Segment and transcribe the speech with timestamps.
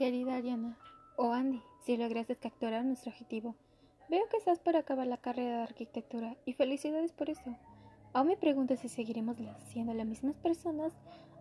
[0.00, 0.78] Querida Ariana,
[1.16, 3.54] o Andy, si lograste capturar nuestro objetivo.
[4.08, 7.54] Veo que estás por acabar la carrera de arquitectura y felicidades por eso.
[8.14, 9.36] Aún me pregunto si seguiremos
[9.68, 10.94] siendo las mismas personas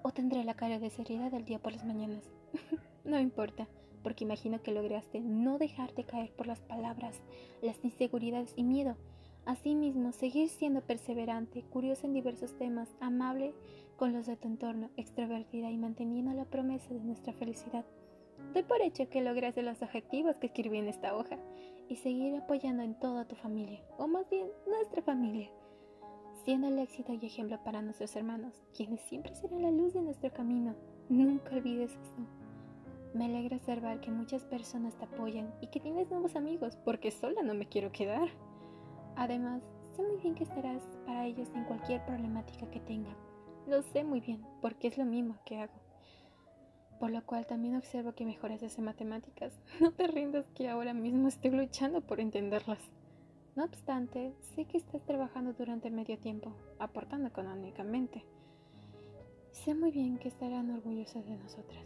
[0.03, 2.25] o tendré la cara de seriedad del día por las mañanas.
[3.05, 3.65] no importa,
[4.03, 7.21] porque imagino que lograste no dejarte caer por las palabras,
[7.61, 8.97] las inseguridades y miedo.
[9.45, 13.53] Asimismo, seguir siendo perseverante, curiosa en diversos temas, amable
[13.95, 17.85] con los de tu entorno, extrovertida y manteniendo la promesa de nuestra felicidad.
[18.53, 21.37] Doy por hecho que lograste los objetivos que escribí en esta hoja
[21.87, 25.49] y seguir apoyando en toda tu familia, o más bien nuestra familia,
[26.43, 30.31] siendo el éxito y ejemplo para nuestros hermanos, quienes siempre serán la luz de nuestro
[30.31, 30.75] camino.
[31.09, 32.39] Nunca olvides eso.
[33.13, 37.41] Me alegra observar que muchas personas te apoyan y que tienes nuevos amigos, porque sola
[37.41, 38.29] no me quiero quedar.
[39.15, 39.63] Además,
[39.95, 43.15] sé muy bien que estarás para ellos en cualquier problemática que tengan.
[43.67, 45.88] Lo sé muy bien, porque es lo mismo que hago.
[46.99, 49.53] Por lo cual también observo que mejoras en matemáticas.
[49.79, 52.79] No te rindas que ahora mismo estoy luchando por entenderlas.
[53.55, 58.23] No obstante, sé que estás trabajando durante medio tiempo, aportando económicamente.
[59.51, 61.85] Sé muy bien que estarán orgullosos de nosotras.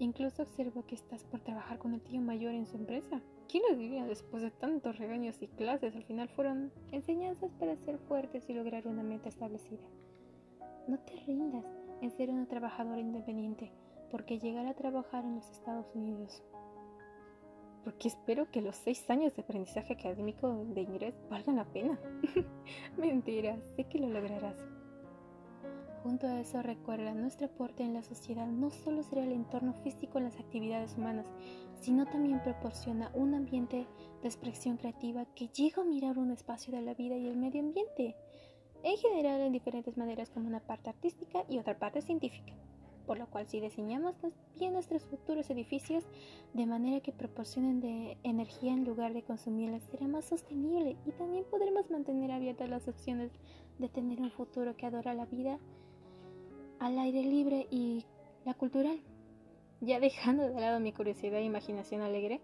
[0.00, 3.20] Incluso observo que estás por trabajar con el tío mayor en su empresa.
[3.48, 5.96] ¿Quién lo diría después de tantos regaños y clases?
[5.96, 9.82] Al final fueron enseñanzas para ser fuertes y lograr una meta establecida.
[10.86, 11.64] No te rindas
[12.00, 13.72] en ser una trabajadora independiente,
[14.10, 16.42] porque llegar a trabajar en los Estados Unidos
[17.88, 21.98] porque espero que los seis años de aprendizaje académico de inglés valgan la pena.
[22.98, 24.58] Mentira, sé que lo lograrás.
[26.02, 30.18] Junto a eso recuerda, nuestro aporte en la sociedad no solo será el entorno físico
[30.18, 31.24] en las actividades humanas,
[31.80, 33.86] sino también proporciona un ambiente
[34.20, 37.62] de expresión creativa que llega a mirar un espacio de la vida y el medio
[37.62, 38.16] ambiente,
[38.82, 42.52] en general en diferentes maneras como una parte artística y otra parte científica
[43.08, 44.14] por lo cual si diseñamos
[44.58, 46.04] bien nuestros futuros edificios
[46.52, 51.90] de manera que proporcionen energía en lugar de consumirla, será más sostenible y también podremos
[51.90, 53.32] mantener abiertas las opciones
[53.78, 55.58] de tener un futuro que adora la vida
[56.80, 58.04] al aire libre y
[58.44, 59.00] la cultural.
[59.80, 62.42] Ya dejando de lado mi curiosidad e imaginación alegre,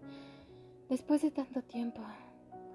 [0.89, 2.01] después de tanto tiempo,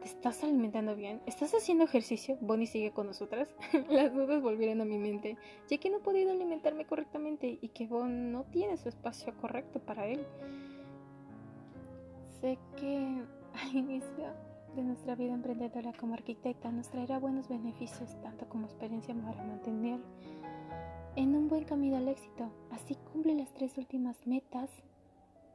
[0.01, 1.21] ¿Te estás alimentando bien?
[1.27, 2.39] ¿Estás haciendo ejercicio?
[2.41, 3.55] Bonnie sigue con nosotras.
[3.91, 5.37] Las dudas volvieron a mi mente,
[5.69, 9.79] ya que no he podido alimentarme correctamente y que Bon no tiene su espacio correcto
[9.79, 10.27] para él.
[12.41, 13.23] Sé que
[13.63, 14.33] al inicio
[14.75, 20.01] de nuestra vida emprendedora como arquitecta nos traerá buenos beneficios, tanto como experiencia para mantener
[21.15, 22.51] en un buen camino al éxito.
[22.71, 24.71] Así cumple las tres últimas metas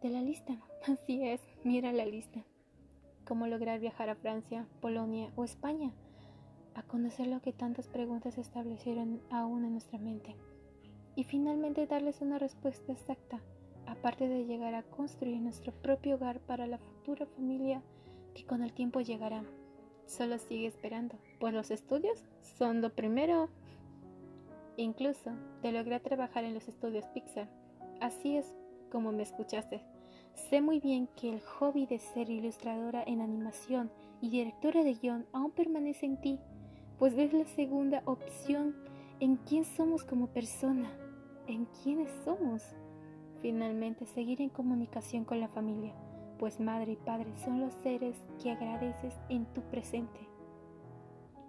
[0.03, 0.55] de la lista.
[0.87, 2.45] Así es, mira la lista
[3.25, 5.91] cómo lograr viajar a Francia, Polonia o España,
[6.75, 10.35] a conocer lo que tantas preguntas establecieron aún en nuestra mente
[11.15, 13.39] y finalmente darles una respuesta exacta,
[13.87, 17.81] aparte de llegar a construir nuestro propio hogar para la futura familia
[18.33, 19.43] que con el tiempo llegará.
[20.05, 23.49] Solo sigue esperando, pues los estudios son lo primero.
[24.77, 25.31] Incluso
[25.61, 27.49] de lograr trabajar en los estudios Pixar.
[28.01, 28.53] Así es
[28.91, 29.94] como me escuchaste.
[30.35, 33.89] Sé muy bien que el hobby de ser ilustradora en animación
[34.21, 36.39] y directora de guion aún permanece en ti,
[36.99, 38.75] pues es la segunda opción
[39.19, 40.91] en quién somos como persona,
[41.47, 42.61] en quiénes somos.
[43.41, 45.93] Finalmente, seguir en comunicación con la familia,
[46.37, 50.19] pues madre y padre son los seres que agradeces en tu presente.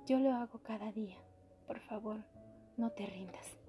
[0.06, 1.16] Yo lo hago cada día.
[1.66, 2.22] Por favor,
[2.76, 3.65] no te rindas.